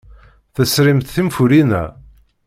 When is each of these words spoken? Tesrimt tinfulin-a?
Tesrimt 0.55 1.07
tinfulin-a? 1.13 1.83